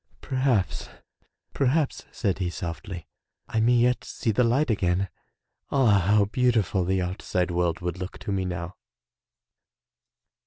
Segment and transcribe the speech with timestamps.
[0.21, 0.89] "Perhaps,
[1.53, 3.05] perhaps," said he softly,
[3.47, 5.09] "I may yet see the light again.
[5.69, 8.77] Ah, how beautiful the outside world would look to me now!"